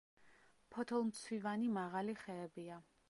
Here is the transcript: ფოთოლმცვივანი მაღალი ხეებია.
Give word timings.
ფოთოლმცვივანი 0.75 1.69
მაღალი 1.77 2.17
ხეებია. 2.23 2.85